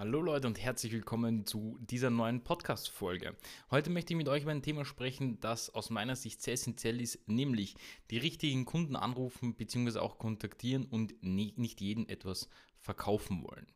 Hallo 0.00 0.20
Leute 0.20 0.46
und 0.46 0.62
herzlich 0.62 0.92
willkommen 0.92 1.44
zu 1.44 1.76
dieser 1.80 2.08
neuen 2.08 2.44
Podcast-Folge. 2.44 3.34
Heute 3.72 3.90
möchte 3.90 4.12
ich 4.12 4.16
mit 4.16 4.28
euch 4.28 4.44
über 4.44 4.52
ein 4.52 4.62
Thema 4.62 4.84
sprechen, 4.84 5.40
das 5.40 5.74
aus 5.74 5.90
meiner 5.90 6.14
Sicht 6.14 6.40
sehr 6.40 6.54
essentiell 6.54 7.00
ist, 7.00 7.26
nämlich 7.26 7.74
die 8.12 8.18
richtigen 8.18 8.64
Kunden 8.64 8.94
anrufen 8.94 9.56
bzw. 9.56 9.98
auch 9.98 10.18
kontaktieren 10.18 10.84
und 10.84 11.20
nicht 11.24 11.80
jeden 11.80 12.08
etwas 12.08 12.48
verkaufen 12.78 13.42
wollen. 13.42 13.66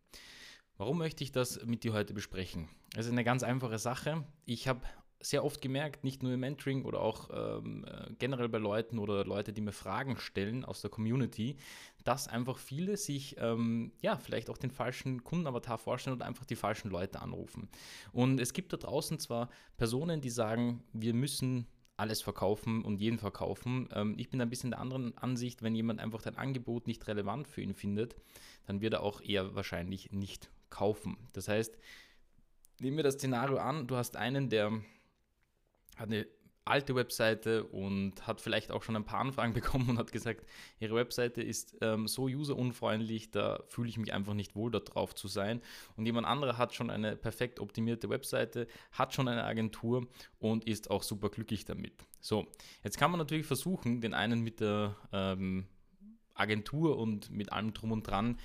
Warum 0.76 0.98
möchte 0.98 1.24
ich 1.24 1.32
das 1.32 1.64
mit 1.64 1.82
dir 1.82 1.92
heute 1.92 2.14
besprechen? 2.14 2.68
Es 2.94 3.06
ist 3.06 3.12
eine 3.12 3.24
ganz 3.24 3.42
einfache 3.42 3.78
Sache. 3.78 4.24
Ich 4.44 4.68
habe 4.68 4.86
sehr 5.22 5.44
oft 5.44 5.62
gemerkt, 5.62 6.04
nicht 6.04 6.22
nur 6.22 6.32
im 6.32 6.40
Mentoring 6.40 6.84
oder 6.84 7.00
auch 7.00 7.30
ähm, 7.32 7.84
äh, 7.84 8.12
generell 8.18 8.48
bei 8.48 8.58
Leuten 8.58 8.98
oder 8.98 9.24
Leute, 9.24 9.52
die 9.52 9.60
mir 9.60 9.72
Fragen 9.72 10.16
stellen 10.16 10.64
aus 10.64 10.82
der 10.82 10.90
Community, 10.90 11.56
dass 12.04 12.28
einfach 12.28 12.58
viele 12.58 12.96
sich 12.96 13.36
ähm, 13.38 13.92
ja 14.02 14.18
vielleicht 14.18 14.50
auch 14.50 14.58
den 14.58 14.72
falschen 14.72 15.22
Kundenavatar 15.22 15.78
vorstellen 15.78 16.16
oder 16.16 16.26
einfach 16.26 16.44
die 16.44 16.56
falschen 16.56 16.90
Leute 16.90 17.22
anrufen. 17.22 17.68
Und 18.12 18.40
es 18.40 18.52
gibt 18.52 18.72
da 18.72 18.76
draußen 18.76 19.18
zwar 19.20 19.48
Personen, 19.76 20.20
die 20.20 20.30
sagen, 20.30 20.82
wir 20.92 21.14
müssen 21.14 21.66
alles 21.96 22.20
verkaufen 22.20 22.82
und 22.82 23.00
jeden 23.00 23.18
verkaufen. 23.18 23.88
Ähm, 23.94 24.14
ich 24.18 24.28
bin 24.28 24.40
ein 24.40 24.50
bisschen 24.50 24.70
der 24.70 24.80
anderen 24.80 25.16
Ansicht, 25.16 25.62
wenn 25.62 25.74
jemand 25.74 26.00
einfach 26.00 26.20
dein 26.20 26.36
Angebot 26.36 26.88
nicht 26.88 27.06
relevant 27.06 27.46
für 27.46 27.62
ihn 27.62 27.74
findet, 27.74 28.16
dann 28.66 28.80
wird 28.80 28.94
er 28.94 29.02
auch 29.02 29.20
eher 29.20 29.54
wahrscheinlich 29.54 30.10
nicht 30.10 30.50
kaufen. 30.68 31.16
Das 31.32 31.46
heißt, 31.46 31.78
nehmen 32.80 32.96
wir 32.96 33.04
das 33.04 33.14
Szenario 33.14 33.58
an, 33.58 33.86
du 33.86 33.96
hast 33.96 34.16
einen, 34.16 34.48
der 34.48 34.72
hat 35.96 36.08
eine 36.08 36.26
alte 36.64 36.94
Webseite 36.94 37.64
und 37.64 38.26
hat 38.26 38.40
vielleicht 38.40 38.70
auch 38.70 38.82
schon 38.82 38.94
ein 38.96 39.04
paar 39.04 39.20
Anfragen 39.20 39.52
bekommen 39.54 39.90
und 39.90 39.98
hat 39.98 40.12
gesagt, 40.12 40.46
ihre 40.78 40.94
Webseite 40.94 41.42
ist 41.42 41.76
ähm, 41.80 42.06
so 42.06 42.24
userunfreundlich, 42.24 43.30
da 43.30 43.62
fühle 43.68 43.88
ich 43.88 43.98
mich 43.98 44.12
einfach 44.12 44.34
nicht 44.34 44.54
wohl, 44.54 44.70
da 44.70 44.78
drauf 44.78 45.14
zu 45.14 45.28
sein. 45.28 45.60
Und 45.96 46.06
jemand 46.06 46.26
anderer 46.26 46.58
hat 46.58 46.74
schon 46.74 46.90
eine 46.90 47.16
perfekt 47.16 47.60
optimierte 47.60 48.08
Webseite, 48.08 48.68
hat 48.92 49.14
schon 49.14 49.28
eine 49.28 49.44
Agentur 49.44 50.06
und 50.38 50.64
ist 50.66 50.90
auch 50.90 51.02
super 51.02 51.30
glücklich 51.30 51.64
damit. 51.64 51.94
So, 52.20 52.46
jetzt 52.84 52.98
kann 52.98 53.10
man 53.10 53.18
natürlich 53.18 53.46
versuchen, 53.46 54.00
den 54.00 54.14
einen 54.14 54.40
mit 54.40 54.60
der 54.60 54.96
ähm, 55.12 55.66
Agentur 56.34 56.98
und 56.98 57.30
mit 57.30 57.52
allem 57.52 57.74
drum 57.74 57.92
und 57.92 58.06
dran 58.06 58.38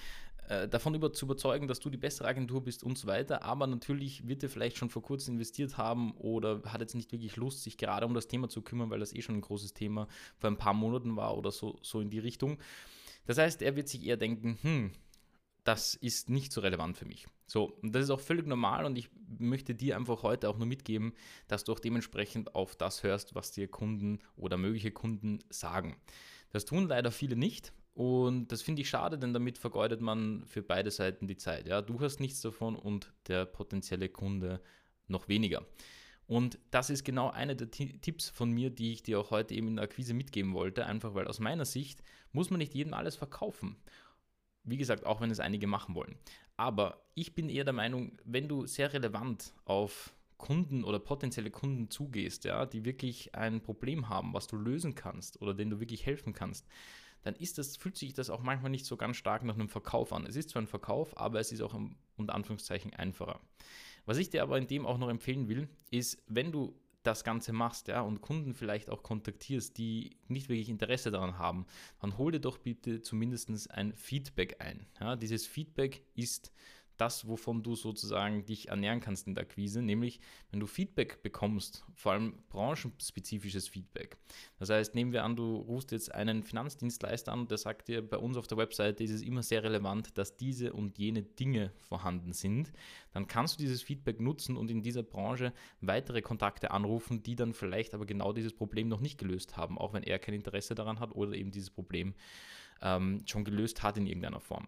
äh, 0.48 0.68
davon 0.68 0.96
über, 0.96 1.12
zu 1.12 1.26
überzeugen, 1.26 1.68
dass 1.68 1.80
du 1.80 1.90
die 1.90 1.98
bessere 1.98 2.28
Agentur 2.28 2.64
bist 2.64 2.84
und 2.84 2.98
so 2.98 3.08
weiter. 3.08 3.44
Aber 3.44 3.68
natürlich 3.68 4.28
wird 4.28 4.44
er 4.44 4.50
vielleicht 4.50 4.78
schon 4.78 4.90
vor 4.90 5.02
kurzem 5.02 5.36
investiert 5.36 5.78
haben 5.78 6.14
oder 6.14 6.62
hat 6.66 6.82
jetzt 6.82 6.96
nicht 6.96 7.12
wirklich 7.12 7.36
Lust, 7.36 7.64
sich 7.64 7.78
gerade 7.78 8.06
um 8.06 8.14
das 8.14 8.28
Thema 8.28 8.48
zu 8.48 8.62
kümmern, 8.62 8.90
weil 8.90 9.00
das 9.00 9.14
eh 9.14 9.22
schon 9.22 9.36
ein 9.36 9.42
großes 9.42 9.74
Thema 9.74 10.08
vor 10.38 10.50
ein 10.50 10.58
paar 10.58 10.74
Monaten 10.74 11.16
war 11.16 11.38
oder 11.38 11.52
so, 11.52 11.78
so 11.82 12.00
in 12.00 12.10
die 12.10 12.20
Richtung. 12.20 12.58
Das 13.26 13.38
heißt, 13.38 13.62
er 13.62 13.76
wird 13.76 13.90
sich 13.90 14.06
eher 14.06 14.16
denken, 14.16 14.58
hm, 14.62 14.92
das 15.66 15.96
ist 15.96 16.30
nicht 16.30 16.54
so 16.54 16.62
relevant 16.62 16.98
für 16.98 17.06
mich. 17.06 17.28
So, 17.46 17.74
und 17.82 17.94
das 17.94 18.06
ist 18.06 18.10
auch 18.10 18.22
völlig 18.22 18.48
normal 18.48 18.86
und 18.86 18.98
ich 18.98 19.10
möchte 19.38 19.76
dir 19.76 19.98
einfach 19.98 20.24
heute 20.24 20.48
auch 20.48 20.58
nur 20.58 20.66
mitgeben, 20.66 21.14
dass 21.50 21.66
du 21.66 21.74
auch 21.74 21.80
dementsprechend 21.80 22.56
auf 22.56 22.78
das 22.78 23.04
hörst, 23.04 23.36
was 23.36 23.52
dir 23.52 23.68
Kunden 23.68 24.20
oder 24.38 24.56
mögliche 24.56 24.92
Kunden 24.92 25.40
sagen. 25.50 25.98
Das 26.52 26.64
tun 26.64 26.88
leider 26.88 27.12
viele 27.12 27.36
nicht 27.36 27.74
und 27.98 28.52
das 28.52 28.62
finde 28.62 28.84
ich 28.84 28.90
schade, 28.90 29.18
denn 29.18 29.34
damit 29.34 29.58
vergeudet 29.58 30.02
man 30.02 30.46
für 30.46 30.62
beide 30.62 30.92
Seiten 30.92 31.26
die 31.26 31.36
Zeit. 31.36 31.68
Ja, 31.68 31.82
du 31.82 32.00
hast 32.00 32.20
nichts 32.20 32.42
davon 32.42 32.76
und 32.76 33.12
der 33.28 33.46
potenzielle 33.46 34.08
Kunde 34.08 34.62
noch 35.08 35.28
weniger. 35.28 35.66
Und 36.28 36.60
das 36.70 36.92
ist 36.92 37.04
genau 37.04 37.32
einer 37.32 37.56
der 37.56 37.72
Tipps 37.72 38.30
von 38.30 38.52
mir, 38.52 38.70
die 38.70 38.94
ich 38.94 39.02
dir 39.02 39.20
auch 39.20 39.32
heute 39.32 39.56
eben 39.56 39.70
in 39.70 39.78
der 39.78 39.86
Akquise 39.86 40.14
mitgeben 40.14 40.54
wollte. 40.54 40.86
Einfach 40.86 41.16
weil 41.16 41.26
aus 41.26 41.40
meiner 41.40 41.66
Sicht 41.66 42.04
muss 42.34 42.52
man 42.52 42.60
nicht 42.60 42.76
jedem 42.76 42.94
alles 42.94 43.16
verkaufen. 43.16 43.78
Wie 44.64 44.78
gesagt, 44.78 45.04
auch 45.04 45.20
wenn 45.20 45.32
es 45.32 45.40
einige 45.40 45.66
machen 45.66 45.96
wollen. 45.96 46.20
Aber 46.56 47.02
ich 47.16 47.34
bin 47.34 47.50
eher 47.50 47.64
der 47.64 47.74
Meinung, 47.74 48.16
wenn 48.26 48.48
du 48.48 48.68
sehr 48.68 48.94
relevant 48.94 49.56
auf 49.66 50.14
Kunden 50.38 50.84
oder 50.84 51.00
potenzielle 51.00 51.50
Kunden 51.50 51.90
zugehst, 51.90 52.46
ja, 52.46 52.68
die 52.68 52.86
wirklich 52.86 53.34
ein 53.34 53.64
Problem 53.64 54.08
haben, 54.08 54.36
was 54.36 54.46
du 54.46 54.56
lösen 54.56 54.94
kannst 54.94 55.42
oder 55.42 55.56
denen 55.56 55.72
du 55.72 55.80
wirklich 55.80 56.06
helfen 56.06 56.34
kannst, 56.34 56.68
dann 57.28 57.36
ist 57.36 57.58
das, 57.58 57.76
fühlt 57.76 57.98
sich 57.98 58.14
das 58.14 58.30
auch 58.30 58.42
manchmal 58.42 58.72
nicht 58.72 58.86
so 58.86 58.96
ganz 58.96 59.18
stark 59.18 59.44
nach 59.44 59.56
einem 59.56 59.68
Verkauf 59.68 60.14
an. 60.14 60.26
Es 60.26 60.38
ist 60.38 60.50
zwar 60.50 60.62
ein 60.62 60.68
Verkauf, 60.68 61.18
aber 61.18 61.42
es 61.42 61.52
ist 61.52 61.62
auch 61.62 61.78
unter 62.16 62.34
Anführungszeichen 62.34 62.94
einfacher. 62.94 63.42
Was 64.06 64.18
ich 64.18 64.30
dir 64.30 64.44
aber 64.44 64.58
in 64.58 64.68
dem 64.68 64.86
auch 64.86 64.98
noch 64.98 65.10
empfehlen 65.10 65.50
will, 65.50 65.68
ist, 65.92 66.24
wenn 66.28 66.54
du 66.54 66.80
das 67.04 67.26
Ganze 67.26 67.52
machst, 67.52 67.90
ja, 67.90 68.00
und 68.00 68.22
Kunden 68.22 68.54
vielleicht 68.54 68.90
auch 68.90 69.04
kontaktierst, 69.04 69.78
die 69.78 70.16
nicht 70.30 70.48
wirklich 70.48 70.70
Interesse 70.70 71.12
daran 71.12 71.38
haben, 71.38 71.66
dann 72.00 72.18
hol 72.18 72.32
dir 72.32 72.40
doch 72.40 72.58
bitte 72.58 73.02
zumindest 73.02 73.72
ein 73.72 73.94
Feedback 73.94 74.58
ein. 74.60 74.88
Ja, 75.02 75.18
dieses 75.18 75.46
Feedback 75.46 76.04
ist 76.16 76.54
das, 76.98 77.28
wovon 77.28 77.64
du 77.64 77.76
sozusagen 77.76 78.46
dich 78.46 78.70
ernähren 78.70 79.00
kannst 79.00 79.28
in 79.28 79.36
der 79.36 79.44
Akquise, 79.44 79.82
nämlich 79.82 80.20
wenn 80.52 80.60
du 80.60 80.68
Feedback 80.68 81.24
bekommst, 81.24 81.84
vor 81.94 82.12
allem 82.12 82.38
branchenspezifisches 82.50 83.68
Feedback. 83.68 84.18
Das 84.60 84.70
heißt, 84.70 84.96
nehmen 84.96 85.12
wir 85.12 85.24
an, 85.24 85.36
du 85.36 85.56
rufst 85.56 85.92
jetzt 85.92 86.14
einen 86.14 86.44
Finanzdienstleister 86.44 87.32
an 87.32 87.48
der 87.48 87.58
sagt 87.58 87.88
dir, 87.88 88.08
bei 88.08 88.18
uns 88.18 88.38
auf 88.38 88.48
der 88.48 88.58
Webseite 88.58 89.04
ist 89.04 89.12
es 89.12 89.22
immer 89.22 89.44
sehr 89.44 89.64
relevant, 89.64 90.18
dass 90.18 90.38
diese 90.38 90.74
und 90.74 90.98
jene 90.98 91.24
Dinge 91.24 91.72
vorhanden 91.80 92.34
sind, 92.34 92.72
dann 93.14 93.28
kannst 93.28 93.56
du 93.56 93.64
dieses 93.64 93.82
Feedback 93.82 94.20
nutzen 94.20 94.58
und 94.58 94.70
in 94.70 94.84
dieser 94.84 95.04
Branche 95.04 95.54
weitere 95.82 96.22
Kontakte 96.22 96.72
anrufen, 96.72 97.24
die 97.24 97.36
dann 97.36 97.54
vielleicht 97.54 97.94
aber 97.94 98.06
genau 98.06 98.34
dieses 98.34 98.54
Problem 98.54 98.88
noch 98.88 99.02
nicht 99.02 99.18
gelöst 99.18 99.58
haben, 99.58 99.78
auch 99.78 99.94
wenn 99.94 100.04
er 100.04 100.20
kein 100.20 100.36
Interesse 100.36 100.76
daran 100.76 101.00
hat 101.00 101.14
oder 101.14 101.34
eben 101.34 101.52
dieses 101.52 101.70
Problem 101.70 102.14
ähm, 102.82 103.24
schon 103.26 103.44
gelöst 103.44 103.84
hat 103.84 103.98
in 103.98 104.08
irgendeiner 104.08 104.40
Form 104.40 104.68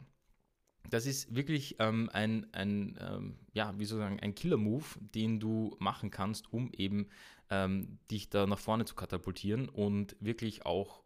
das 0.94 1.05
ist 1.05 1.35
wirklich 1.35 1.75
ähm, 1.79 2.09
ein, 2.13 2.47
ein 2.53 2.97
ähm, 3.00 3.35
ja, 3.53 3.77
wie 3.77 3.85
soll 3.85 4.00
ich 4.00 4.05
sagen, 4.05 4.19
ein 4.19 4.35
Killer-Move, 4.35 4.85
den 5.13 5.39
du 5.39 5.75
machen 5.79 6.11
kannst, 6.11 6.51
um 6.51 6.72
eben 6.73 7.07
ähm, 7.50 8.00
dich 8.11 8.29
da 8.29 8.45
nach 8.45 8.59
vorne 8.59 8.85
zu 8.85 8.95
katapultieren 8.95 9.69
und 9.69 10.16
wirklich 10.19 10.66
auch 10.66 11.03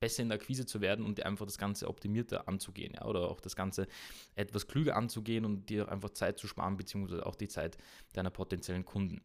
besser 0.00 0.22
in 0.22 0.30
der 0.30 0.38
Akquise 0.38 0.66
zu 0.66 0.80
werden 0.80 1.04
und 1.04 1.18
dir 1.18 1.26
einfach 1.26 1.46
das 1.46 1.58
Ganze 1.58 1.88
optimierter 1.88 2.48
anzugehen, 2.48 2.94
ja, 2.94 3.04
oder 3.04 3.30
auch 3.30 3.40
das 3.40 3.54
Ganze 3.54 3.86
etwas 4.34 4.66
klüger 4.66 4.96
anzugehen 4.96 5.44
und 5.44 5.68
dir 5.68 5.88
einfach 5.90 6.10
Zeit 6.10 6.38
zu 6.38 6.48
sparen, 6.48 6.76
beziehungsweise 6.76 7.24
auch 7.24 7.36
die 7.36 7.48
Zeit 7.48 7.78
deiner 8.12 8.30
potenziellen 8.30 8.84
Kunden. 8.84 9.22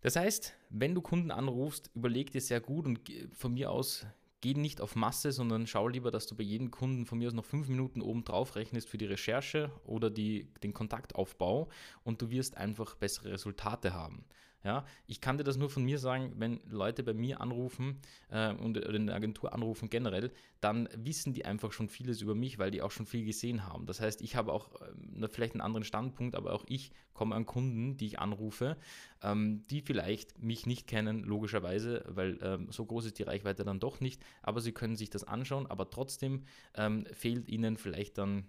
Das 0.00 0.16
heißt, 0.16 0.54
wenn 0.70 0.94
du 0.94 1.02
Kunden 1.02 1.30
anrufst, 1.30 1.90
überleg 1.94 2.30
dir 2.32 2.40
sehr 2.40 2.60
gut 2.60 2.86
und 2.86 3.00
von 3.32 3.54
mir 3.54 3.70
aus 3.70 4.06
geh 4.46 4.54
nicht 4.54 4.80
auf 4.80 4.94
Masse, 4.94 5.32
sondern 5.32 5.66
schau 5.66 5.88
lieber, 5.88 6.12
dass 6.12 6.26
du 6.26 6.36
bei 6.36 6.44
jedem 6.44 6.70
Kunden 6.70 7.04
von 7.04 7.18
mir 7.18 7.26
aus 7.26 7.34
noch 7.34 7.44
fünf 7.44 7.68
Minuten 7.68 8.00
oben 8.00 8.22
drauf 8.22 8.54
rechnest 8.54 8.88
für 8.88 8.98
die 8.98 9.06
Recherche 9.06 9.72
oder 9.84 10.08
die, 10.08 10.46
den 10.62 10.72
Kontaktaufbau 10.72 11.68
und 12.04 12.22
du 12.22 12.30
wirst 12.30 12.56
einfach 12.56 12.94
bessere 12.94 13.32
Resultate 13.32 13.92
haben. 13.92 14.24
Ja, 14.66 14.84
ich 15.06 15.20
kann 15.20 15.38
dir 15.38 15.44
das 15.44 15.56
nur 15.56 15.70
von 15.70 15.84
mir 15.84 16.00
sagen, 16.00 16.32
wenn 16.38 16.58
Leute 16.68 17.04
bei 17.04 17.14
mir 17.14 17.40
anrufen 17.40 18.00
äh, 18.30 18.52
und 18.52 18.76
oder 18.76 18.94
in 18.94 19.06
der 19.06 19.14
Agentur 19.14 19.54
anrufen 19.54 19.88
generell, 19.88 20.32
dann 20.60 20.88
wissen 20.96 21.32
die 21.32 21.44
einfach 21.44 21.70
schon 21.70 21.88
vieles 21.88 22.20
über 22.20 22.34
mich, 22.34 22.58
weil 22.58 22.72
die 22.72 22.82
auch 22.82 22.90
schon 22.90 23.06
viel 23.06 23.24
gesehen 23.24 23.64
haben. 23.64 23.86
Das 23.86 24.00
heißt, 24.00 24.22
ich 24.22 24.34
habe 24.34 24.52
auch 24.52 24.72
äh, 24.80 25.28
vielleicht 25.28 25.54
einen 25.54 25.60
anderen 25.60 25.84
Standpunkt, 25.84 26.34
aber 26.34 26.52
auch 26.52 26.64
ich 26.66 26.90
komme 27.14 27.36
an 27.36 27.46
Kunden, 27.46 27.96
die 27.96 28.06
ich 28.06 28.18
anrufe, 28.18 28.76
ähm, 29.22 29.64
die 29.70 29.82
vielleicht 29.82 30.42
mich 30.42 30.66
nicht 30.66 30.88
kennen, 30.88 31.22
logischerweise, 31.22 32.04
weil 32.08 32.36
ähm, 32.42 32.66
so 32.72 32.84
groß 32.86 33.06
ist 33.06 33.20
die 33.20 33.22
Reichweite 33.22 33.64
dann 33.64 33.78
doch 33.78 34.00
nicht, 34.00 34.20
aber 34.42 34.60
sie 34.60 34.72
können 34.72 34.96
sich 34.96 35.10
das 35.10 35.22
anschauen, 35.22 35.68
aber 35.68 35.90
trotzdem 35.90 36.42
ähm, 36.74 37.06
fehlt 37.12 37.48
ihnen 37.48 37.76
vielleicht 37.76 38.18
dann 38.18 38.48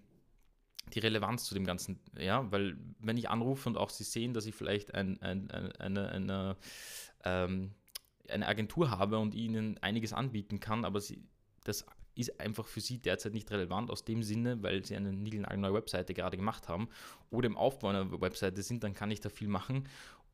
die 0.93 0.99
Relevanz 0.99 1.45
zu 1.45 1.53
dem 1.53 1.65
Ganzen, 1.65 1.99
ja, 2.17 2.49
weil 2.51 2.77
wenn 2.99 3.17
ich 3.17 3.29
anrufe 3.29 3.69
und 3.69 3.77
auch 3.77 3.89
sie 3.89 4.03
sehen, 4.03 4.33
dass 4.33 4.45
ich 4.45 4.55
vielleicht 4.55 4.93
ein, 4.93 5.21
ein, 5.21 5.51
ein, 5.51 5.71
eine, 5.77 6.09
eine, 6.09 6.57
ähm, 7.23 7.71
eine 8.29 8.47
Agentur 8.47 8.91
habe 8.91 9.19
und 9.19 9.35
ihnen 9.35 9.77
einiges 9.79 10.13
anbieten 10.13 10.59
kann, 10.59 10.85
aber 10.85 11.01
sie, 11.01 11.23
das 11.63 11.85
ist 12.15 12.39
einfach 12.39 12.65
für 12.65 12.81
sie 12.81 12.97
derzeit 12.97 13.33
nicht 13.33 13.51
relevant 13.51 13.91
aus 13.91 14.03
dem 14.03 14.23
Sinne, 14.23 14.63
weil 14.63 14.83
sie 14.83 14.95
eine 14.95 15.13
neue 15.13 15.73
Webseite 15.73 16.13
gerade 16.13 16.35
gemacht 16.35 16.67
haben 16.67 16.89
oder 17.29 17.45
im 17.47 17.57
Aufbau 17.57 17.89
einer 17.89 18.19
Webseite 18.19 18.63
sind, 18.63 18.83
dann 18.83 18.93
kann 18.93 19.11
ich 19.11 19.19
da 19.19 19.29
viel 19.29 19.47
machen 19.47 19.87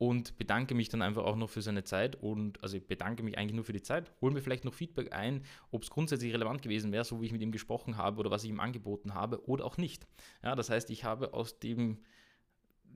und 0.09 0.37
bedanke 0.37 0.75
mich 0.75 0.89
dann 0.89 1.01
einfach 1.01 1.23
auch 1.23 1.37
noch 1.37 1.49
für 1.49 1.61
seine 1.61 1.85
Zeit 1.85 2.17
und 2.17 2.61
also 2.61 2.75
ich 2.75 2.85
bedanke 2.85 3.23
mich 3.23 3.37
eigentlich 3.37 3.55
nur 3.55 3.63
für 3.63 3.71
die 3.71 3.81
Zeit, 3.81 4.11
hole 4.19 4.33
mir 4.33 4.41
vielleicht 4.41 4.65
noch 4.65 4.73
Feedback 4.73 5.15
ein, 5.15 5.45
ob 5.71 5.83
es 5.83 5.89
grundsätzlich 5.89 6.33
relevant 6.33 6.61
gewesen 6.61 6.91
wäre, 6.91 7.05
so 7.05 7.21
wie 7.21 7.27
ich 7.27 7.31
mit 7.31 7.41
ihm 7.41 7.53
gesprochen 7.53 7.95
habe 7.95 8.19
oder 8.19 8.29
was 8.29 8.43
ich 8.43 8.49
ihm 8.49 8.59
angeboten 8.59 9.13
habe 9.13 9.47
oder 9.47 9.63
auch 9.63 9.77
nicht. 9.77 10.05
Ja, 10.43 10.55
das 10.55 10.69
heißt, 10.69 10.89
ich 10.89 11.05
habe 11.05 11.33
aus 11.33 11.57
dem 11.59 11.99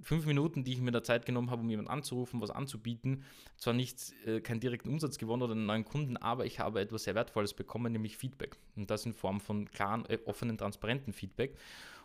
fünf 0.02 0.26
Minuten, 0.26 0.66
die 0.66 0.74
ich 0.74 0.82
mir 0.82 0.92
da 0.92 1.02
Zeit 1.02 1.26
genommen 1.26 1.50
habe, 1.50 1.62
um 1.62 1.70
jemanden 1.70 1.90
anzurufen, 1.90 2.42
was 2.42 2.52
anzubieten, 2.52 3.24
zwar 3.56 3.74
nicht 3.74 4.14
äh, 4.26 4.42
keinen 4.42 4.60
direkten 4.60 4.90
Umsatz 4.90 5.18
gewonnen 5.18 5.44
oder 5.44 5.54
einen 5.54 5.66
neuen 5.66 5.86
Kunden, 5.86 6.18
aber 6.18 6.46
ich 6.46 6.60
habe 6.60 6.82
etwas 6.82 7.06
sehr 7.06 7.16
Wertvolles 7.16 7.54
bekommen, 7.54 7.94
nämlich 7.94 8.18
Feedback. 8.18 8.58
Und 8.76 8.92
das 8.92 9.06
in 9.06 9.14
Form 9.14 9.40
von 9.40 9.72
klaren, 9.72 10.06
äh, 10.08 10.20
offenen, 10.26 10.58
transparenten 10.58 11.14
Feedback. 11.14 11.56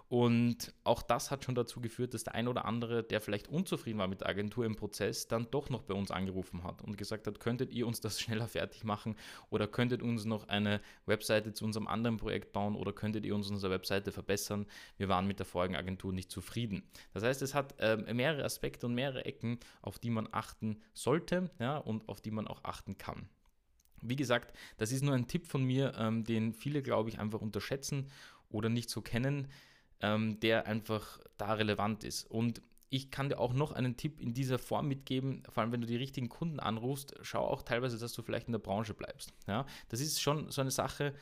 Und 0.09 0.75
auch 0.85 1.03
das 1.03 1.31
hat 1.31 1.45
schon 1.45 1.55
dazu 1.55 1.81
geführt, 1.81 2.13
dass 2.13 2.25
der 2.25 2.35
ein 2.35 2.49
oder 2.49 2.67
andere, 2.67 3.03
der 3.03 3.21
vielleicht 3.21 3.49
unzufrieden 3.49 3.99
war 3.99 4.09
mit 4.09 4.21
der 4.21 4.29
Agentur 4.29 4.67
im 4.67 4.77
Prozess, 4.77 5.27
dann 5.27 5.47
doch 5.51 5.71
noch 5.71 5.83
bei 5.83 5.95
uns 5.95 6.11
angerufen 6.11 6.65
hat 6.65 6.83
und 6.83 6.99
gesagt 6.99 7.27
hat, 7.27 7.41
könntet 7.41 7.73
ihr 7.73 7.87
uns 7.87 8.01
das 8.01 8.21
schneller 8.21 8.47
fertig 8.47 8.85
machen 8.85 9.17
oder 9.49 9.67
könntet 9.67 10.03
uns 10.03 10.25
noch 10.25 10.49
eine 10.49 10.81
Webseite 11.07 11.55
zu 11.55 11.65
unserem 11.65 11.87
anderen 11.87 12.19
Projekt 12.19 12.53
bauen 12.53 12.77
oder 12.77 12.93
könntet 12.93 13.25
ihr 13.25 13.35
uns 13.35 13.51
unsere 13.51 13.73
Webseite 13.73 14.13
verbessern. 14.13 14.67
Wir 14.99 15.09
waren 15.09 15.27
mit 15.27 15.39
der 15.39 15.47
vorigen 15.47 15.77
Agentur 15.77 16.13
nicht 16.13 16.31
zufrieden. 16.31 16.83
Das 17.15 17.23
heißt, 17.23 17.41
es 17.43 17.55
hat 17.55 17.75
äh, 17.79 17.97
mehrere 18.13 18.45
Aspekte 18.45 18.87
und 18.87 18.95
mehrere 18.95 19.25
Ecken, 19.25 19.59
auf 19.81 19.99
die 19.99 20.11
man 20.11 20.29
achten 20.31 20.83
sollte 20.93 21.51
ja, 21.59 21.79
und 21.79 22.09
auf 22.09 22.21
die 22.21 22.31
man 22.31 22.47
auch 22.47 22.65
achten 22.65 22.99
kann. 22.99 23.29
Wie 24.03 24.17
gesagt, 24.17 24.55
das 24.77 24.93
ist 24.93 25.03
nur 25.03 25.15
ein 25.15 25.29
Tipp 25.29 25.47
von 25.47 25.65
mir, 25.65 25.95
ähm, 25.97 26.25
den 26.25 26.53
viele, 26.53 26.83
glaube 26.83 27.09
ich, 27.09 27.21
einfach 27.21 27.41
unterschätzen 27.41 28.11
oder 28.51 28.69
nicht 28.69 28.91
so 28.91 29.01
kennen 29.01 29.49
ähm, 30.03 30.39
der 30.41 30.67
einfach 30.67 31.19
da 31.39 31.55
relevant 31.55 32.05
ist. 32.05 32.31
Und 32.31 32.61
ich 32.91 33.11
kann 33.11 33.31
dir 33.31 33.39
auch 33.39 33.55
noch 33.55 33.73
einen 33.73 33.97
Tipp 33.97 34.21
in 34.21 34.35
dieser 34.35 34.59
Form 34.59 34.87
mitgeben, 34.87 35.43
vor 35.49 35.63
allem 35.63 35.73
wenn 35.73 35.81
du 35.81 35.87
die 35.87 35.97
richtigen 35.97 36.29
Kunden 36.29 36.61
anrufst, 36.61 37.15
schau 37.23 37.47
auch 37.47 37.63
teilweise, 37.63 37.99
dass 37.99 38.13
du 38.13 38.23
vielleicht 38.23 38.49
in 38.49 38.53
der 38.53 38.59
Branche 38.59 38.93
bleibst. 38.93 39.33
Ja, 39.47 39.65
das 39.89 40.01
ist 40.01 40.21
schon 40.21 40.51
so 40.51 40.61
eine 40.61 40.71
Sache, 40.71 41.15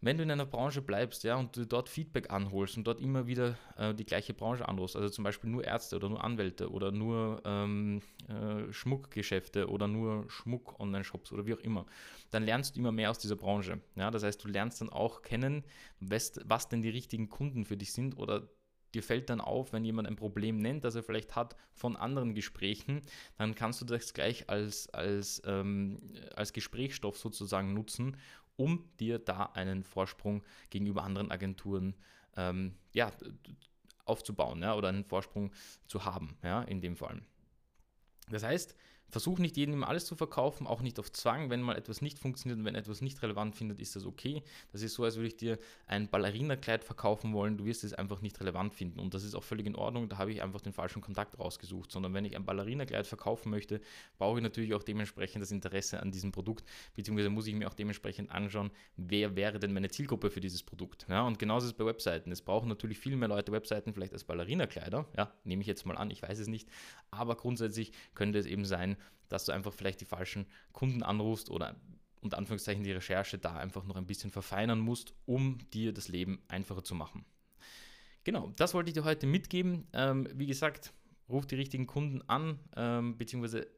wenn 0.00 0.18
du 0.18 0.22
in 0.22 0.30
einer 0.30 0.46
Branche 0.46 0.82
bleibst, 0.82 1.24
ja, 1.24 1.36
und 1.36 1.56
du 1.56 1.66
dort 1.66 1.88
Feedback 1.88 2.30
anholst 2.30 2.76
und 2.76 2.86
dort 2.86 3.00
immer 3.00 3.26
wieder 3.26 3.56
äh, 3.76 3.94
die 3.94 4.04
gleiche 4.04 4.34
Branche 4.34 4.68
anrufst, 4.68 4.94
also 4.94 5.08
zum 5.08 5.24
Beispiel 5.24 5.50
nur 5.50 5.64
Ärzte 5.64 5.96
oder 5.96 6.08
nur 6.08 6.22
Anwälte 6.22 6.70
oder 6.70 6.92
nur 6.92 7.40
ähm, 7.44 8.02
äh, 8.28 8.72
Schmuckgeschäfte 8.72 9.68
oder 9.68 9.88
nur 9.88 10.28
Schmuck-Online-Shops 10.28 11.32
oder 11.32 11.46
wie 11.46 11.54
auch 11.54 11.60
immer, 11.60 11.86
dann 12.30 12.44
lernst 12.44 12.76
du 12.76 12.80
immer 12.80 12.92
mehr 12.92 13.10
aus 13.10 13.18
dieser 13.18 13.36
Branche. 13.36 13.80
Ja, 13.94 14.10
das 14.10 14.22
heißt, 14.22 14.44
du 14.44 14.48
lernst 14.48 14.80
dann 14.80 14.90
auch 14.90 15.22
kennen, 15.22 15.64
was, 16.00 16.40
was 16.44 16.68
denn 16.68 16.82
die 16.82 16.90
richtigen 16.90 17.30
Kunden 17.30 17.64
für 17.64 17.76
dich 17.76 17.92
sind 17.92 18.18
oder 18.18 18.48
dir 18.94 19.02
fällt 19.02 19.30
dann 19.30 19.40
auf, 19.40 19.72
wenn 19.72 19.84
jemand 19.84 20.08
ein 20.08 20.16
Problem 20.16 20.58
nennt, 20.58 20.84
das 20.84 20.94
er 20.94 21.02
vielleicht 21.02 21.36
hat 21.36 21.56
von 21.74 21.96
anderen 21.96 22.34
Gesprächen, 22.34 23.02
dann 23.36 23.54
kannst 23.54 23.80
du 23.80 23.84
das 23.84 24.14
gleich 24.14 24.48
als, 24.48 24.88
als, 24.90 25.42
ähm, 25.44 25.98
als 26.34 26.52
Gesprächsstoff 26.52 27.18
sozusagen 27.18 27.74
nutzen 27.74 28.16
um 28.56 28.84
dir 28.98 29.18
da 29.18 29.50
einen 29.54 29.84
Vorsprung 29.84 30.42
gegenüber 30.70 31.02
anderen 31.02 31.30
Agenturen 31.30 31.94
ähm, 32.36 32.74
ja, 32.92 33.12
aufzubauen 34.04 34.62
ja, 34.62 34.74
oder 34.74 34.88
einen 34.88 35.04
Vorsprung 35.04 35.52
zu 35.86 36.04
haben, 36.04 36.36
ja, 36.42 36.62
in 36.62 36.80
dem 36.80 36.96
Fall. 36.96 37.22
Das 38.28 38.42
heißt, 38.42 38.74
Versuch 39.08 39.38
nicht 39.38 39.56
jedem 39.56 39.84
alles 39.84 40.04
zu 40.04 40.16
verkaufen, 40.16 40.66
auch 40.66 40.82
nicht 40.82 40.98
auf 40.98 41.12
Zwang. 41.12 41.48
Wenn 41.48 41.62
mal 41.62 41.76
etwas 41.76 42.02
nicht 42.02 42.18
funktioniert 42.18 42.58
und 42.58 42.64
wenn 42.64 42.74
etwas 42.74 43.00
nicht 43.00 43.22
relevant 43.22 43.54
findet, 43.54 43.80
ist 43.80 43.94
das 43.94 44.04
okay. 44.04 44.42
Das 44.72 44.82
ist 44.82 44.94
so, 44.94 45.04
als 45.04 45.14
würde 45.14 45.28
ich 45.28 45.36
dir 45.36 45.58
ein 45.86 46.08
Ballerina-Kleid 46.08 46.82
verkaufen 46.82 47.32
wollen. 47.32 47.56
Du 47.56 47.64
wirst 47.66 47.84
es 47.84 47.94
einfach 47.94 48.20
nicht 48.20 48.40
relevant 48.40 48.74
finden 48.74 48.98
und 48.98 49.14
das 49.14 49.22
ist 49.22 49.36
auch 49.36 49.44
völlig 49.44 49.66
in 49.66 49.76
Ordnung. 49.76 50.08
Da 50.08 50.18
habe 50.18 50.32
ich 50.32 50.42
einfach 50.42 50.60
den 50.60 50.72
falschen 50.72 51.02
Kontakt 51.02 51.38
rausgesucht. 51.38 51.92
Sondern 51.92 52.14
wenn 52.14 52.24
ich 52.24 52.34
ein 52.34 52.44
Ballerina-Kleid 52.44 53.06
verkaufen 53.06 53.50
möchte, 53.50 53.80
brauche 54.18 54.38
ich 54.38 54.42
natürlich 54.42 54.74
auch 54.74 54.82
dementsprechend 54.82 55.40
das 55.40 55.52
Interesse 55.52 56.00
an 56.00 56.10
diesem 56.10 56.32
Produkt, 56.32 56.64
beziehungsweise 56.96 57.30
muss 57.30 57.46
ich 57.46 57.54
mir 57.54 57.68
auch 57.68 57.74
dementsprechend 57.74 58.32
anschauen, 58.32 58.72
wer 58.96 59.36
wäre 59.36 59.60
denn 59.60 59.72
meine 59.72 59.88
Zielgruppe 59.88 60.30
für 60.30 60.40
dieses 60.40 60.64
Produkt. 60.64 61.06
Ja, 61.08 61.22
und 61.22 61.38
genauso 61.38 61.66
ist 61.66 61.72
es 61.72 61.78
bei 61.78 61.86
Webseiten. 61.86 62.32
Es 62.32 62.42
brauchen 62.42 62.68
natürlich 62.68 62.98
viel 62.98 63.14
mehr 63.14 63.28
Leute 63.28 63.52
Webseiten 63.52 63.94
vielleicht 63.94 64.12
als 64.12 64.24
Ballerina-Kleider. 64.24 65.06
Ja, 65.16 65.32
nehme 65.44 65.62
ich 65.62 65.68
jetzt 65.68 65.86
mal 65.86 65.96
an, 65.96 66.10
ich 66.10 66.22
weiß 66.22 66.40
es 66.40 66.48
nicht. 66.48 66.68
Aber 67.12 67.36
grundsätzlich 67.36 67.92
könnte 68.16 68.38
es 68.38 68.46
eben 68.46 68.64
sein, 68.64 68.96
dass 69.28 69.44
du 69.44 69.52
einfach 69.52 69.72
vielleicht 69.72 70.00
die 70.00 70.06
falschen 70.06 70.46
Kunden 70.72 71.02
anrufst 71.02 71.50
oder 71.50 71.76
unter 72.20 72.38
Anführungszeichen 72.38 72.82
die 72.82 72.92
Recherche 72.92 73.38
da 73.38 73.56
einfach 73.56 73.84
noch 73.84 73.96
ein 73.96 74.06
bisschen 74.06 74.30
verfeinern 74.30 74.80
musst, 74.80 75.14
um 75.26 75.58
dir 75.70 75.92
das 75.92 76.08
Leben 76.08 76.42
einfacher 76.48 76.82
zu 76.82 76.94
machen. 76.94 77.24
Genau, 78.24 78.52
das 78.56 78.74
wollte 78.74 78.90
ich 78.90 78.94
dir 78.94 79.04
heute 79.04 79.26
mitgeben. 79.26 79.86
Ähm, 79.92 80.28
wie 80.34 80.46
gesagt, 80.46 80.92
ruf 81.28 81.46
die 81.46 81.54
richtigen 81.54 81.86
Kunden 81.86 82.22
an, 82.22 82.58
ähm, 82.76 83.16
beziehungsweise 83.16 83.68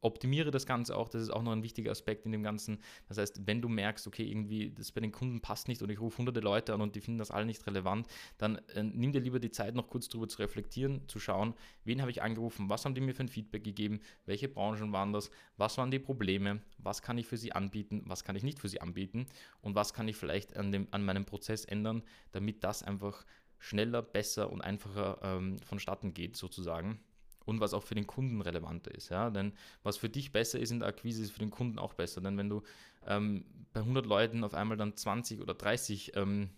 optimiere 0.00 0.50
das 0.50 0.66
Ganze 0.66 0.96
auch, 0.96 1.08
das 1.08 1.22
ist 1.22 1.30
auch 1.30 1.42
noch 1.42 1.52
ein 1.52 1.62
wichtiger 1.62 1.90
Aspekt 1.90 2.26
in 2.26 2.32
dem 2.32 2.42
Ganzen. 2.42 2.78
Das 3.08 3.18
heißt, 3.18 3.46
wenn 3.46 3.60
du 3.60 3.68
merkst, 3.68 4.06
okay, 4.06 4.24
irgendwie 4.24 4.70
das 4.70 4.92
bei 4.92 5.00
den 5.00 5.12
Kunden 5.12 5.40
passt 5.40 5.68
nicht 5.68 5.82
und 5.82 5.90
ich 5.90 6.00
rufe 6.00 6.18
hunderte 6.18 6.40
Leute 6.40 6.74
an 6.74 6.80
und 6.80 6.94
die 6.94 7.00
finden 7.00 7.18
das 7.18 7.30
alle 7.30 7.46
nicht 7.46 7.66
relevant, 7.66 8.06
dann 8.38 8.56
äh, 8.74 8.82
nimm 8.82 9.12
dir 9.12 9.20
lieber 9.20 9.40
die 9.40 9.50
Zeit, 9.50 9.74
noch 9.74 9.88
kurz 9.88 10.08
darüber 10.08 10.28
zu 10.28 10.38
reflektieren, 10.38 11.08
zu 11.08 11.18
schauen, 11.18 11.54
wen 11.84 12.00
habe 12.00 12.10
ich 12.10 12.22
angerufen, 12.22 12.68
was 12.68 12.84
haben 12.84 12.94
die 12.94 13.00
mir 13.00 13.14
für 13.14 13.24
ein 13.24 13.28
Feedback 13.28 13.64
gegeben, 13.64 14.00
welche 14.26 14.48
Branchen 14.48 14.92
waren 14.92 15.12
das, 15.12 15.30
was 15.56 15.78
waren 15.78 15.90
die 15.90 15.98
Probleme, 15.98 16.60
was 16.78 17.02
kann 17.02 17.18
ich 17.18 17.26
für 17.26 17.36
sie 17.36 17.52
anbieten, 17.52 18.02
was 18.06 18.24
kann 18.24 18.36
ich 18.36 18.42
nicht 18.42 18.58
für 18.58 18.68
sie 18.68 18.80
anbieten 18.80 19.26
und 19.60 19.74
was 19.74 19.92
kann 19.92 20.08
ich 20.08 20.16
vielleicht 20.16 20.56
an, 20.56 20.72
dem, 20.72 20.88
an 20.90 21.04
meinem 21.04 21.24
Prozess 21.24 21.64
ändern, 21.64 22.02
damit 22.32 22.62
das 22.64 22.82
einfach 22.82 23.24
schneller, 23.58 24.02
besser 24.02 24.52
und 24.52 24.60
einfacher 24.60 25.18
ähm, 25.22 25.58
vonstatten 25.58 26.14
geht, 26.14 26.36
sozusagen 26.36 27.00
und 27.48 27.60
was 27.60 27.72
auch 27.72 27.82
für 27.82 27.94
den 27.94 28.06
Kunden 28.06 28.42
relevanter 28.42 28.94
ist. 28.94 29.08
Ja? 29.08 29.30
Denn 29.30 29.54
was 29.82 29.96
für 29.96 30.10
dich 30.10 30.32
besser 30.32 30.58
ist 30.58 30.70
in 30.70 30.80
der 30.80 30.88
Akquise, 30.88 31.22
ist 31.22 31.32
für 31.32 31.38
den 31.38 31.50
Kunden 31.50 31.78
auch 31.78 31.94
besser. 31.94 32.20
Denn 32.20 32.36
wenn 32.36 32.50
du 32.50 32.62
ähm, 33.06 33.46
bei 33.72 33.80
100 33.80 34.04
Leuten 34.04 34.44
auf 34.44 34.52
einmal 34.52 34.76
dann 34.76 34.94
20 34.94 35.40
oder 35.40 35.54
30 35.54 36.14
ähm, 36.14 36.50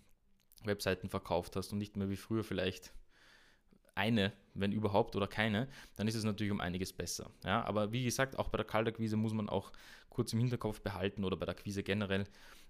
Webseiten 0.65 1.09
verkauft 1.09 1.55
hast 1.55 1.73
und 1.73 1.79
nicht 1.79 1.97
mehr 1.97 2.11
wie 2.11 2.17
früher 2.17 2.43
vielleicht 2.43 2.93
eine, 3.95 4.33
wenn 4.55 4.73
überhaupt 4.73 5.15
oder 5.15 5.29
keine, 5.29 5.69
dann 5.97 6.09
ist 6.09 6.17
es 6.17 6.25
natürlich 6.25 6.53
um 6.53 6.61
einiges 6.61 6.93
besser. 6.93 7.31
Ja? 7.45 7.65
Aber 7.65 7.93
wie 7.93 8.03
gesagt, 8.03 8.37
auch 8.37 8.49
bei 8.49 8.57
der 8.57 8.67
Kaltakquise 8.67 9.17
muss 9.17 9.33
man 9.33 9.49
auch 9.49 9.71
kurz 10.09 10.33
im 10.33 10.41
Hinterkopf 10.41 10.81
behalten 10.81 11.25
oder 11.25 11.37
bei 11.37 11.47
der 11.47 11.55
Akquise 11.55 11.85
generell, 11.85 12.25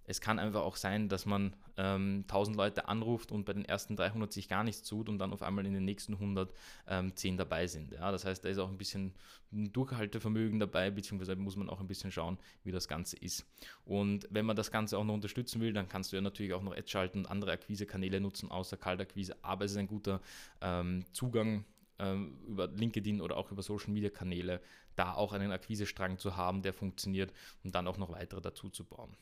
es 0.05 0.21
kann 0.21 0.39
einfach 0.39 0.63
auch 0.63 0.77
sein, 0.77 1.09
dass 1.09 1.27
man 1.27 1.55
ähm, 1.77 2.25
1000 2.29 2.57
Leute 2.57 2.89
anruft 2.89 3.33
und 3.33 3.45
bei 3.45 3.53
den 3.53 3.65
ersten 3.65 3.97
300 3.97 4.33
sich 4.33 4.49
gar 4.49 4.65
nichts 4.65 4.83
tut 4.89 5.09
und 5.09 5.19
dann 5.19 5.33
auf 5.33 5.43
einmal 5.43 5.67
in 5.67 5.73
den 5.73 5.85
nächsten 5.85 6.15
100 6.15 6.53
ähm, 6.89 7.15
10 7.15 7.37
dabei 7.37 7.67
sind. 7.67 7.93
Ja, 7.93 8.11
das 8.11 8.25
heißt, 8.25 8.45
da 8.45 8.49
ist 8.49 8.59
auch 8.59 8.69
ein 8.69 8.79
bisschen 8.79 9.15
Durchhaltevermögen 9.51 10.61
dabei, 10.61 10.91
beziehungsweise 10.91 11.37
muss 11.37 11.57
man 11.57 11.69
auch 11.69 11.81
ein 11.81 11.87
bisschen 11.87 12.13
schauen, 12.13 12.39
wie 12.65 12.73
das 12.73 12.89
Ganze 12.89 13.17
ist. 13.17 13.47
Und 13.85 14.27
wenn 14.31 14.47
man 14.47 14.57
das 14.57 14.71
Ganze 14.71 14.99
auch 14.99 15.05
noch 15.05 15.15
unterstützen 15.15 15.61
will, 15.61 15.73
dann 15.73 15.89
kannst 15.89 16.13
du 16.13 16.17
ja 16.17 16.23
natürlich 16.23 16.53
auch 16.53 16.63
noch 16.63 16.77
Ads 16.77 16.91
schalten 16.91 17.19
und 17.19 17.27
andere 17.27 17.53
Akquisekanäle 17.53 18.21
nutzen, 18.21 18.51
außer 18.51 18.77
Kaltakquise. 18.77 19.37
Aber 19.43 19.65
es 19.65 19.73
ist 19.73 19.77
ein 19.77 19.89
guter 19.89 20.21
ähm, 20.61 21.05
Zugang 21.13 21.65
ähm, 22.01 22.39
über 22.47 22.69
LinkedIn 22.69 23.21
oder 23.21 23.37
auch 23.37 23.51
über 23.53 23.63
Social 23.63 23.91
Media 23.91 24.11
Kanäle, 24.11 24.61
da 24.97 25.15
auch 25.15 25.33
einen 25.33 25.53
Akquisestrang 25.53 26.19
zu 26.19 26.37
haben, 26.37 26.63
der 26.63 26.73
funktioniert 26.73 27.33
und 27.65 27.75
dann 27.75 27.87
auch 27.87 27.99
noch 27.99 28.11
weitere 28.11 28.41
dazu 28.41 28.69
zu 28.69 28.85
bauen. 28.85 29.17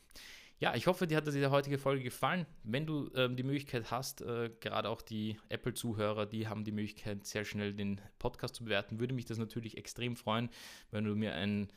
Ja, 0.61 0.75
ich 0.75 0.87
hoffe, 0.87 1.07
dir 1.07 1.15
hat 1.15 1.25
diese 1.25 1.51
heutige 1.51 1.77
Folge 1.77 2.03
gefallen. 2.03 2.45
Wenn 2.63 2.85
du 2.85 3.09
ähm, 3.15 3.37
die 3.37 3.43
Möglichkeit 3.43 3.91
hast, 3.91 4.21
äh, 4.21 4.49
gerade 4.59 4.89
auch 4.89 5.01
die 5.01 5.37
Apple-Zuhörer, 5.47 6.25
die 6.25 6.49
haben 6.49 6.65
die 6.65 6.73
Möglichkeit, 6.73 7.25
sehr 7.25 7.45
schnell 7.45 7.73
den 7.73 8.01
Podcast 8.19 8.55
zu 8.55 8.65
bewerten, 8.65 8.99
würde 8.99 9.13
mich 9.13 9.25
das 9.25 9.37
natürlich 9.37 9.77
extrem 9.77 10.17
freuen, 10.17 10.49
wenn 10.91 11.05
du 11.05 11.15
mir 11.15 11.33
ein 11.33 11.71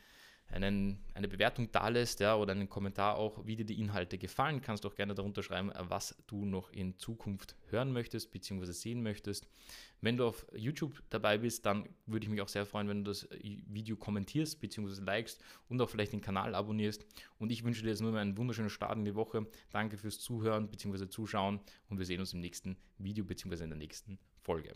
einen, 0.52 0.98
eine 1.14 1.28
Bewertung 1.28 1.70
da 1.72 1.88
lässt 1.88 2.20
ja, 2.20 2.36
oder 2.36 2.52
einen 2.52 2.68
Kommentar 2.68 3.16
auch, 3.16 3.46
wie 3.46 3.56
dir 3.56 3.64
die 3.64 3.80
Inhalte 3.80 4.18
gefallen. 4.18 4.60
Kannst 4.60 4.84
du 4.84 4.88
auch 4.88 4.94
gerne 4.94 5.14
darunter 5.14 5.42
schreiben, 5.42 5.72
was 5.78 6.14
du 6.26 6.44
noch 6.44 6.70
in 6.72 6.98
Zukunft 6.98 7.56
hören 7.70 7.92
möchtest 7.92 8.32
bzw. 8.32 8.72
sehen 8.72 9.02
möchtest. 9.02 9.48
Wenn 10.02 10.16
du 10.16 10.26
auf 10.26 10.44
YouTube 10.52 11.00
dabei 11.10 11.38
bist, 11.38 11.64
dann 11.64 11.88
würde 12.06 12.24
ich 12.24 12.30
mich 12.30 12.40
auch 12.42 12.48
sehr 12.48 12.66
freuen, 12.66 12.88
wenn 12.88 13.04
du 13.04 13.10
das 13.10 13.28
Video 13.30 13.96
kommentierst 13.96 14.60
bzw. 14.60 15.00
likest 15.00 15.40
und 15.68 15.80
auch 15.80 15.88
vielleicht 15.88 16.12
den 16.12 16.20
Kanal 16.20 16.56
abonnierst. 16.56 17.06
Und 17.38 17.52
ich 17.52 17.62
wünsche 17.62 17.82
dir 17.82 17.90
jetzt 17.90 18.02
nur 18.02 18.14
einen 18.16 18.36
wunderschönen 18.36 18.68
Start 18.68 18.98
in 18.98 19.04
die 19.04 19.14
Woche. 19.14 19.46
Danke 19.70 19.96
fürs 19.96 20.18
Zuhören 20.18 20.68
bzw. 20.68 21.08
Zuschauen 21.08 21.60
und 21.88 21.98
wir 21.98 22.04
sehen 22.04 22.20
uns 22.20 22.34
im 22.34 22.40
nächsten 22.40 22.76
Video 22.98 23.24
bzw. 23.24 23.62
in 23.62 23.70
der 23.70 23.78
nächsten 23.78 24.18
Folge. 24.40 24.74